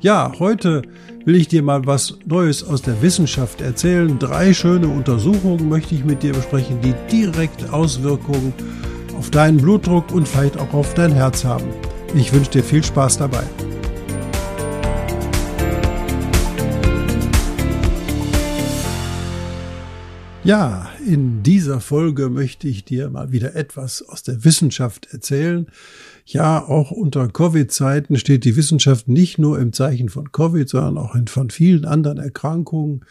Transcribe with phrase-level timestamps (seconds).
[0.00, 0.82] Ja, heute
[1.24, 4.16] will ich dir mal was Neues aus der Wissenschaft erzählen.
[4.18, 8.52] Drei schöne Untersuchungen möchte ich mit dir besprechen, die direkt Auswirkungen
[9.18, 11.66] auf deinen Blutdruck und vielleicht auch auf dein Herz haben.
[12.14, 13.42] Ich wünsche dir viel Spaß dabei.
[20.48, 25.66] Ja, in dieser Folge möchte ich dir mal wieder etwas aus der Wissenschaft erzählen.
[26.24, 31.14] Ja, auch unter Covid-Zeiten steht die Wissenschaft nicht nur im Zeichen von Covid, sondern auch
[31.26, 33.04] von vielen anderen Erkrankungen.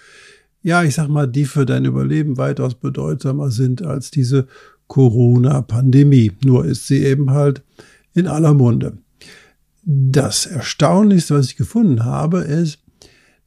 [0.64, 4.47] Ja, ich sag mal, die für dein Überleben weitaus bedeutsamer sind als diese
[4.88, 6.31] Corona-Pandemie.
[6.44, 7.62] Nur ist sie eben halt
[8.16, 8.97] in aller Munde.
[9.84, 12.80] Das Erstaunlichste, was ich gefunden habe, ist,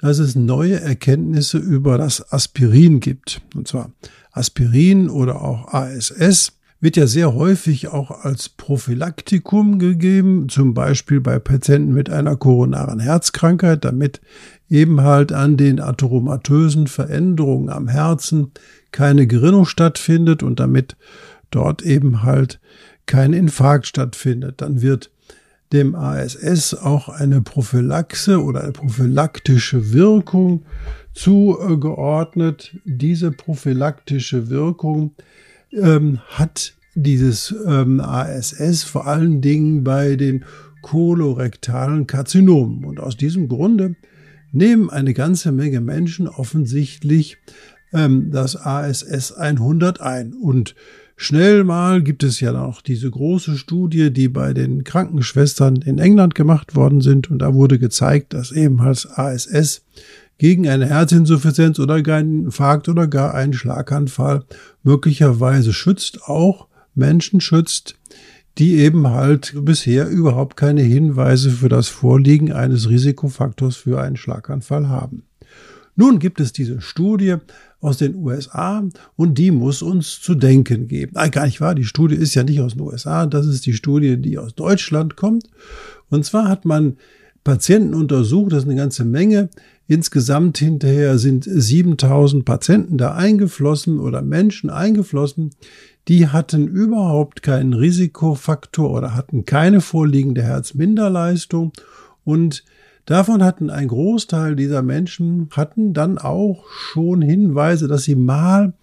[0.01, 3.43] dass es neue Erkenntnisse über das Aspirin gibt.
[3.55, 3.93] Und zwar
[4.33, 11.39] Aspirin oder auch ASS wird ja sehr häufig auch als Prophylaktikum gegeben, zum Beispiel bei
[11.39, 14.23] Patienten mit einer koronaren Herzkrankheit, damit
[14.71, 18.53] eben halt an den atheromatösen Veränderungen am Herzen
[18.93, 20.97] keine Gerinnung stattfindet und damit
[21.51, 22.61] dort eben halt
[23.05, 24.63] kein Infarkt stattfindet.
[24.63, 25.11] Dann wird
[25.73, 30.65] dem ASS auch eine Prophylaxe oder eine prophylaktische Wirkung
[31.13, 32.77] zugeordnet.
[32.85, 35.13] Diese prophylaktische Wirkung
[35.73, 40.45] ähm, hat dieses ähm, ASS vor allen Dingen bei den
[40.83, 42.85] kolorektalen Karzinomen.
[42.85, 43.95] Und aus diesem Grunde
[44.53, 47.39] nehmen eine ganze Menge Menschen offensichtlich
[47.93, 50.33] ähm, das ASS 100 ein.
[50.33, 50.75] Und
[51.23, 56.35] Schnell mal gibt es ja noch diese große Studie, die bei den Krankenschwestern in England
[56.35, 59.83] gemacht worden sind und da wurde gezeigt, dass ebenfalls ASS
[60.39, 64.45] gegen eine Herzinsuffizienz oder gar einen Infarkt oder gar einen Schlaganfall
[64.83, 67.97] möglicherweise schützt, auch Menschen schützt,
[68.57, 74.89] die eben halt bisher überhaupt keine Hinweise für das Vorliegen eines Risikofaktors für einen Schlaganfall
[74.89, 75.25] haben.
[76.01, 77.37] Nun gibt es diese Studie
[77.83, 81.13] aus den USA und die muss uns zu denken geben.
[81.15, 81.75] Nein, gar nicht wahr.
[81.75, 83.27] Die Studie ist ja nicht aus den USA.
[83.27, 85.45] Das ist die Studie, die aus Deutschland kommt.
[86.09, 86.97] Und zwar hat man
[87.45, 89.51] Patienten untersucht, das ist eine ganze Menge.
[89.89, 95.51] Insgesamt hinterher sind 7000 Patienten da eingeflossen oder Menschen eingeflossen,
[96.09, 101.73] die hatten überhaupt keinen Risikofaktor oder hatten keine vorliegende Herzminderleistung
[102.25, 102.65] und
[103.11, 108.75] Davon hatten ein Großteil dieser Menschen hatten dann auch schon Hinweise, dass sie mal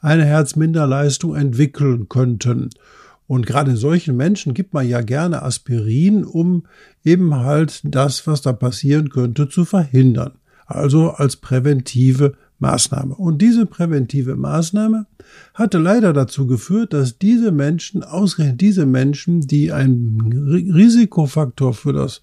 [0.00, 2.70] eine Herzminderleistung entwickeln könnten.
[3.26, 6.64] Und gerade in solchen Menschen gibt man ja gerne Aspirin, um
[7.04, 10.32] eben halt das, was da passieren könnte, zu verhindern.
[10.64, 13.14] Also als präventive Maßnahme.
[13.14, 15.04] Und diese präventive Maßnahme
[15.52, 20.32] hatte leider dazu geführt, dass diese Menschen, ausgerechnet diese Menschen, die einen
[20.72, 22.22] Risikofaktor für das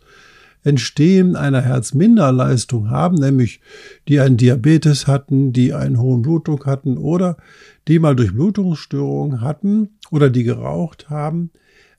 [0.64, 3.62] Entstehen einer Herzminderleistung haben, nämlich
[4.08, 7.38] die einen Diabetes hatten, die einen hohen Blutdruck hatten oder
[7.88, 11.50] die mal Durchblutungsstörungen hatten oder die geraucht haben,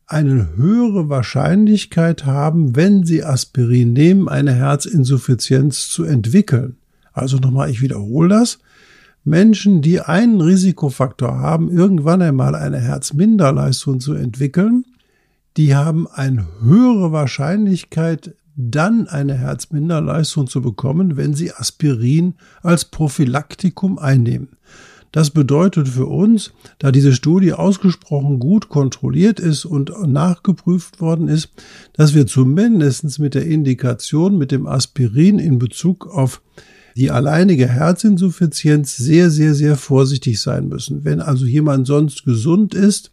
[0.06, 6.76] eine höhere Wahrscheinlichkeit haben, wenn sie Aspirin nehmen, eine Herzinsuffizienz zu entwickeln.
[7.12, 8.58] Also nochmal, ich wiederhole das.
[9.24, 14.84] Menschen, die einen Risikofaktor haben, irgendwann einmal eine Herzminderleistung zu entwickeln,
[15.56, 23.98] die haben eine höhere Wahrscheinlichkeit, dann eine Herzminderleistung zu bekommen, wenn sie Aspirin als Prophylaktikum
[23.98, 24.56] einnehmen.
[25.12, 31.50] Das bedeutet für uns, da diese Studie ausgesprochen gut kontrolliert ist und nachgeprüft worden ist,
[31.92, 36.40] dass wir zumindest mit der Indikation mit dem Aspirin in Bezug auf
[36.96, 41.04] die alleinige Herzinsuffizienz sehr, sehr, sehr vorsichtig sein müssen.
[41.04, 43.12] Wenn also jemand sonst gesund ist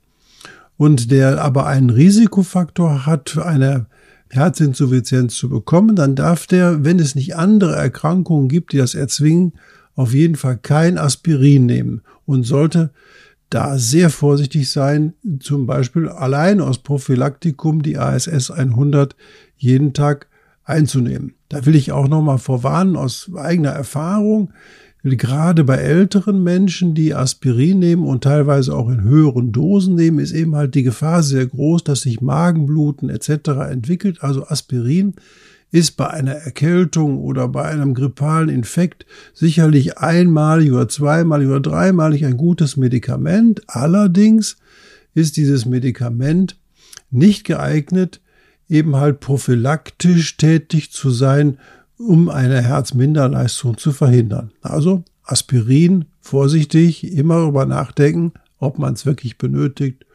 [0.78, 3.88] und der aber einen Risikofaktor hat für eine
[4.30, 9.54] Herzinsuffizienz zu bekommen, dann darf der, wenn es nicht andere Erkrankungen gibt, die das erzwingen,
[9.96, 12.92] auf jeden Fall kein Aspirin nehmen und sollte
[13.50, 19.16] da sehr vorsichtig sein, zum Beispiel allein aus Prophylaktikum die ASS 100
[19.58, 20.28] jeden Tag
[20.64, 21.34] einzunehmen.
[21.50, 24.54] Da will ich auch nochmal vorwarnen aus eigener Erfahrung
[25.04, 30.34] gerade bei älteren Menschen, die Aspirin nehmen und teilweise auch in höheren Dosen nehmen, ist
[30.34, 33.50] eben halt die Gefahr sehr groß, dass sich Magenbluten etc.
[33.70, 34.22] entwickelt.
[34.22, 35.14] Also Aspirin
[35.72, 42.26] ist bei einer Erkältung oder bei einem grippalen Infekt sicherlich einmalig oder zweimalig oder dreimalig
[42.26, 43.62] ein gutes Medikament.
[43.68, 44.58] Allerdings
[45.14, 46.58] ist dieses Medikament
[47.12, 48.20] nicht geeignet,
[48.68, 51.58] eben halt prophylaktisch tätig zu sein,
[52.00, 54.52] um eine Herzminderleistung zu verhindern.
[54.62, 60.06] Also Aspirin, vorsichtig, immer darüber nachdenken, ob man es wirklich benötigt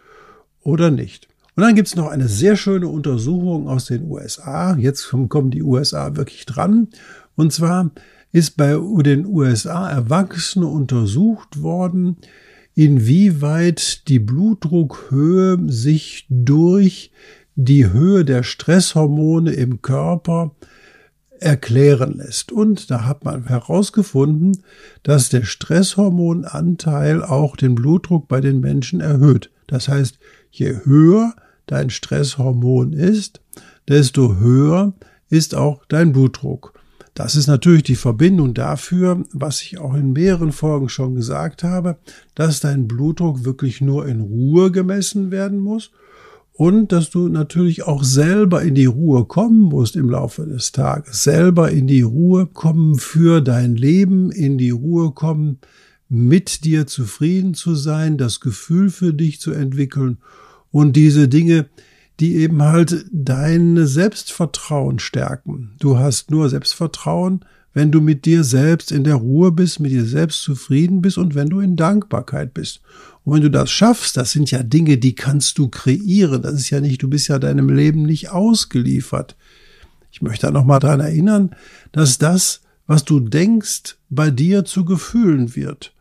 [0.62, 1.28] oder nicht.
[1.54, 4.76] Und dann gibt's noch eine sehr schöne Untersuchung aus den USA.
[4.76, 6.88] Jetzt kommen die USA wirklich dran.
[7.36, 7.90] Und zwar
[8.32, 12.16] ist bei den USA Erwachsene untersucht worden,
[12.74, 17.12] inwieweit die Blutdruckhöhe sich durch
[17.54, 20.56] die Höhe der Stresshormone im Körper
[21.44, 22.50] erklären lässt.
[22.50, 24.62] Und da hat man herausgefunden,
[25.02, 29.50] dass der Stresshormonanteil auch den Blutdruck bei den Menschen erhöht.
[29.66, 30.18] Das heißt,
[30.50, 31.34] je höher
[31.66, 33.40] dein Stresshormon ist,
[33.88, 34.94] desto höher
[35.28, 36.72] ist auch dein Blutdruck.
[37.14, 41.96] Das ist natürlich die Verbindung dafür, was ich auch in mehreren Folgen schon gesagt habe,
[42.34, 45.92] dass dein Blutdruck wirklich nur in Ruhe gemessen werden muss
[46.56, 51.24] und dass du natürlich auch selber in die Ruhe kommen musst im Laufe des Tages,
[51.24, 55.58] selber in die Ruhe kommen für dein Leben, in die Ruhe kommen,
[56.08, 60.18] mit dir zufrieden zu sein, das Gefühl für dich zu entwickeln
[60.70, 61.66] und diese Dinge,
[62.20, 65.72] die eben halt dein Selbstvertrauen stärken.
[65.80, 70.04] Du hast nur Selbstvertrauen, wenn du mit dir selbst in der Ruhe bist, mit dir
[70.04, 72.80] selbst zufrieden bist und wenn du in Dankbarkeit bist.
[73.24, 76.42] Und wenn du das schaffst, das sind ja Dinge, die kannst du kreieren.
[76.42, 79.36] Das ist ja nicht, du bist ja deinem Leben nicht ausgeliefert.
[80.12, 81.56] Ich möchte da nochmal dran erinnern,
[81.90, 85.94] dass das, was du denkst, bei dir zu Gefühlen wird.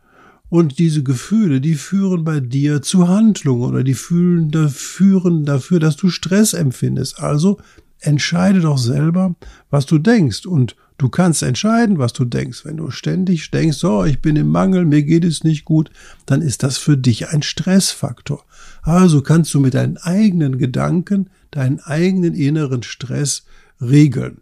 [0.50, 5.80] Und diese Gefühle, die führen bei dir zu Handlungen oder die fühlen, da, führen dafür,
[5.80, 7.18] dass du Stress empfindest.
[7.18, 7.58] Also
[7.98, 9.34] entscheide doch selber,
[9.70, 10.46] was du denkst.
[10.46, 12.64] Und du kannst entscheiden, was du denkst.
[12.64, 15.90] Wenn du ständig denkst, so, ich bin im Mangel, mir geht es nicht gut,
[16.26, 18.44] dann ist das für dich ein Stressfaktor.
[18.82, 23.44] Also kannst du mit deinen eigenen Gedanken deinen eigenen inneren Stress
[23.80, 24.38] regeln.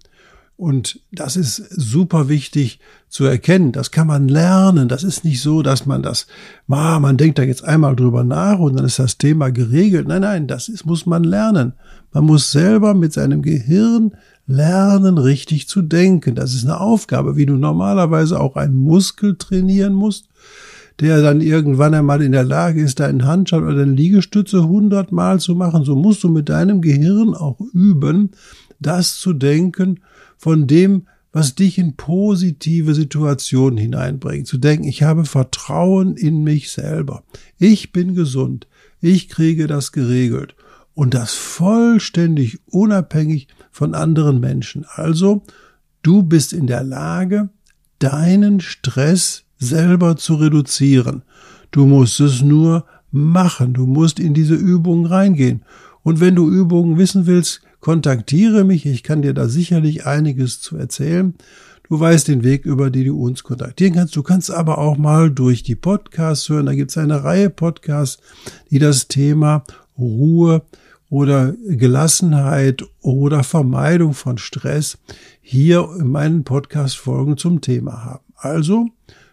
[0.57, 2.79] Und das ist super wichtig
[3.09, 3.73] zu erkennen.
[3.73, 4.89] Das kann man lernen.
[4.89, 6.27] Das ist nicht so, dass man das,
[6.67, 10.07] man denkt da jetzt einmal drüber nach und dann ist das Thema geregelt.
[10.07, 11.73] Nein, nein, das ist, muss man lernen.
[12.13, 14.13] Man muss selber mit seinem Gehirn
[14.47, 16.35] lernen, richtig zu denken.
[16.35, 20.29] Das ist eine Aufgabe, wie du normalerweise auch einen Muskel trainieren musst,
[21.01, 25.55] der dann irgendwann einmal in der Lage ist, deinen Handstand oder deine Liegestütze hundertmal zu
[25.55, 25.85] machen.
[25.85, 28.31] So musst du mit deinem Gehirn auch üben,
[28.79, 30.01] das zu denken,
[30.37, 34.47] von dem, was dich in positive Situationen hineinbringt.
[34.47, 37.25] Zu denken, ich habe Vertrauen in mich selber.
[37.59, 38.67] Ich bin gesund.
[39.01, 40.55] Ich kriege das geregelt.
[40.95, 44.87] Und das vollständig unabhängig von anderen Menschen.
[44.95, 45.43] Also,
[46.03, 47.49] du bist in der Lage,
[47.99, 51.23] deinen Stress selber zu reduzieren.
[51.71, 53.73] Du musst es nur machen.
[53.73, 55.65] Du musst in diese Übungen reingehen.
[56.03, 58.87] Und wenn du Übungen wissen willst, kontaktiere mich.
[58.87, 61.35] Ich kann dir da sicherlich einiges zu erzählen.
[61.89, 64.17] Du weißt den Weg, über den du uns kontaktieren kannst.
[64.17, 66.67] Du kannst aber auch mal durch die Podcasts hören.
[66.67, 68.23] Da gibt es eine Reihe Podcasts,
[68.71, 69.65] die das Thema
[69.99, 70.63] Ruhe
[71.13, 74.97] oder Gelassenheit oder Vermeidung von Stress
[75.43, 78.25] hier in meinen Podcast-Folgen zum Thema haben.
[78.35, 78.87] Also,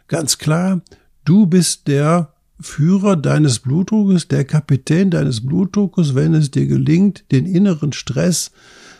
[0.09, 0.81] ganz klar,
[1.23, 7.45] du bist der Führer deines Blutdruckes, der Kapitän deines Blutdruckes, wenn es dir gelingt, den
[7.45, 8.51] inneren Stress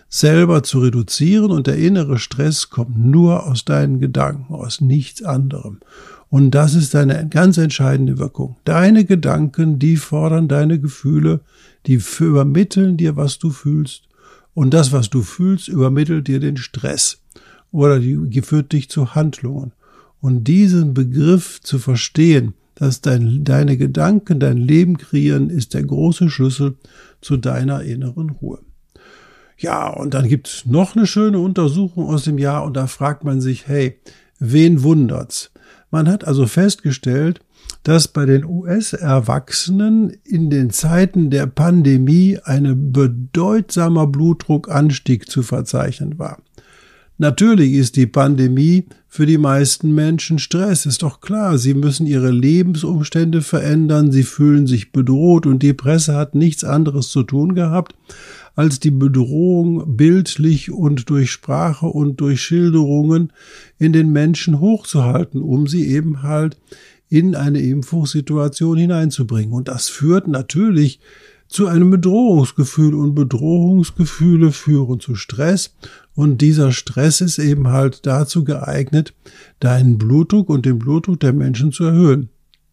[0.07, 5.81] selber zu reduzieren und der innere Stress kommt nur aus deinen Gedanken, aus nichts anderem.
[6.29, 8.57] Und das ist eine ganz entscheidende Wirkung.
[8.63, 11.41] Deine Gedanken, die fordern deine Gefühle,
[11.87, 14.03] die übermitteln dir, was du fühlst.
[14.53, 17.21] Und das, was du fühlst, übermittelt dir den Stress
[17.71, 19.73] oder die, führt dich zu Handlungen.
[20.21, 26.29] Und diesen Begriff zu verstehen, dass dein, deine Gedanken dein Leben kreieren, ist der große
[26.29, 26.77] Schlüssel
[27.21, 28.59] zu deiner inneren Ruhe.
[29.57, 33.23] Ja, und dann gibt es noch eine schöne Untersuchung aus dem Jahr und da fragt
[33.25, 33.99] man sich, hey,
[34.39, 35.51] wen wundert's?
[35.91, 37.41] Man hat also festgestellt,
[37.83, 46.39] dass bei den US-Erwachsenen in den Zeiten der Pandemie ein bedeutsamer Blutdruckanstieg zu verzeichnen war.
[47.17, 51.57] Natürlich ist die Pandemie für die meisten Menschen Stress, ist doch klar.
[51.57, 57.09] Sie müssen ihre Lebensumstände verändern, sie fühlen sich bedroht und die Presse hat nichts anderes
[57.09, 57.93] zu tun gehabt,
[58.59, 63.31] als die Bedrohung bildlich und durch Sprache und durch Schilderungen
[63.77, 66.57] in den Menschen hochzuhalten, um sie eben halt
[67.07, 69.53] in eine Impfungssituation hineinzubringen.
[69.53, 70.99] Und das führt natürlich
[71.47, 75.73] zu einem Bedrohungsgefühl und Bedrohungsgefühle führen zu Stress
[76.13, 79.13] und dieser Stress ist eben halt dazu geeignet,
[79.61, 82.27] deinen Blutdruck und den Blutdruck der Menschen zu erhöhen.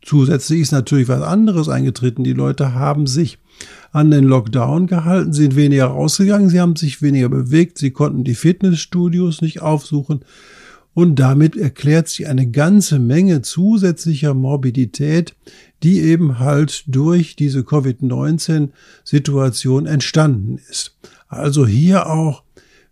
[0.07, 2.23] Zusätzlich ist natürlich was anderes eingetreten.
[2.23, 3.39] Die Leute haben sich
[3.91, 8.37] an den Lockdown gehalten, sind weniger rausgegangen, sie haben sich weniger bewegt, sie konnten die
[8.37, 10.21] Fitnessstudios nicht aufsuchen.
[10.95, 15.35] Und damit erklärt sich eine ganze Menge zusätzlicher Morbidität,
[15.83, 20.97] die eben halt durch diese Covid-19-Situation entstanden ist.
[21.27, 22.45] Also hier auch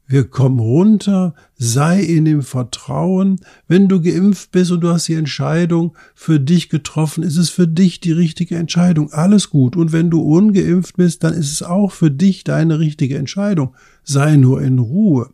[0.07, 5.15] wir kommen runter, sei in dem Vertrauen, wenn du geimpft bist und du hast die
[5.15, 9.13] Entscheidung für dich getroffen, ist es für dich die richtige Entscheidung.
[9.13, 9.77] Alles gut.
[9.77, 13.75] Und wenn du ungeimpft bist, dann ist es auch für dich deine richtige Entscheidung.
[14.03, 15.31] Sei nur in Ruhe.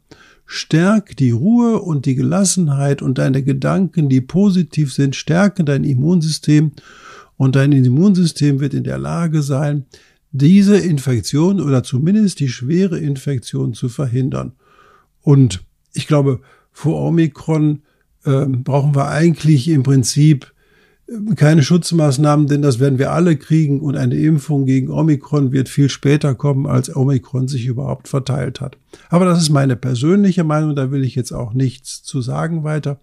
[0.47, 6.73] Stärk die Ruhe und die Gelassenheit und deine Gedanken, die positiv sind, stärken dein Immunsystem
[7.37, 9.87] und dein Immunsystem wird in der Lage sein,
[10.33, 14.53] diese Infektion oder zumindest die schwere Infektion zu verhindern.
[15.23, 15.63] Und
[15.93, 16.41] ich glaube,
[16.73, 17.83] vor Omikron
[18.25, 20.53] äh, brauchen wir eigentlich im Prinzip
[21.07, 25.69] äh, keine Schutzmaßnahmen, denn das werden wir alle kriegen und eine Impfung gegen Omikron wird
[25.69, 28.79] viel später kommen, als Omikron sich überhaupt verteilt hat.
[29.09, 33.01] Aber das ist meine persönliche Meinung, da will ich jetzt auch nichts zu sagen weiter.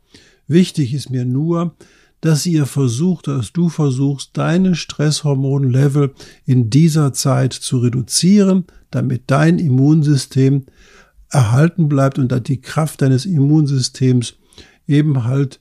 [0.48, 1.76] Wichtig ist mir nur,
[2.22, 6.14] dass ihr versucht, dass du versuchst, deine Stresshormonlevel
[6.46, 10.66] in dieser Zeit zu reduzieren, damit dein Immunsystem
[11.29, 14.36] erhalten bleibt und dass die Kraft deines Immunsystems
[14.88, 15.60] eben halt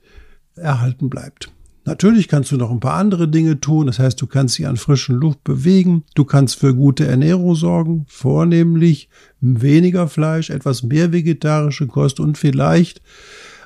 [0.54, 1.50] erhalten bleibt.
[1.84, 3.86] Natürlich kannst du noch ein paar andere Dinge tun.
[3.86, 6.02] Das heißt, du kannst dich an frischen Luft bewegen.
[6.16, 9.08] Du kannst für gute Ernährung sorgen, vornehmlich
[9.40, 13.02] weniger Fleisch, etwas mehr vegetarische Kost und vielleicht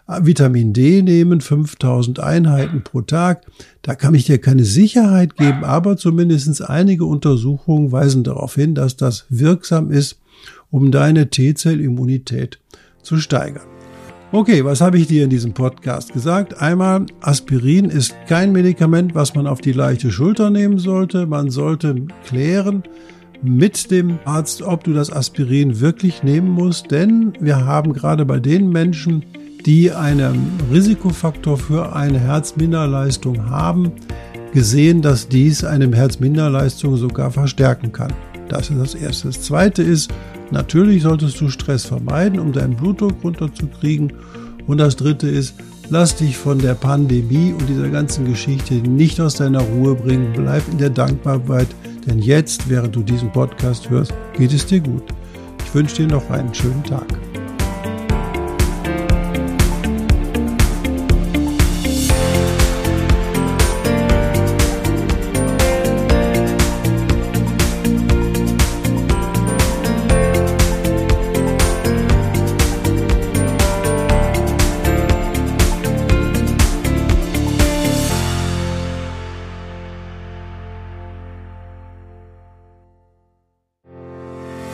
[0.06, 3.46] Vitamin D nehmen, 5000 Einheiten pro Tag.
[3.80, 8.96] Da kann ich dir keine Sicherheit geben, aber zumindest einige Untersuchungen weisen darauf hin, dass
[8.96, 10.18] das wirksam ist,
[10.70, 12.58] um deine T-Zellimmunität
[13.02, 13.66] zu steigern.
[14.32, 16.60] Okay, was habe ich dir in diesem Podcast gesagt?
[16.62, 21.26] Einmal, Aspirin ist kein Medikament, was man auf die leichte Schulter nehmen sollte.
[21.26, 22.84] Man sollte klären
[23.42, 28.38] mit dem Arzt, ob du das Aspirin wirklich nehmen musst, denn wir haben gerade bei
[28.38, 29.24] den Menschen,
[29.66, 33.90] die einen Risikofaktor für eine Herzminderleistung haben,
[34.52, 38.12] gesehen, dass dies eine Herzminderleistung sogar verstärken kann.
[38.50, 39.28] Das ist das Erste.
[39.28, 40.10] Das Zweite ist,
[40.50, 44.12] natürlich solltest du Stress vermeiden, um deinen Blutdruck runterzukriegen.
[44.66, 45.54] Und das Dritte ist,
[45.88, 50.32] lass dich von der Pandemie und dieser ganzen Geschichte nicht aus deiner Ruhe bringen.
[50.34, 51.68] Bleib in der Dankbarkeit,
[52.08, 55.04] denn jetzt, während du diesen Podcast hörst, geht es dir gut.
[55.64, 57.29] Ich wünsche dir noch einen schönen Tag.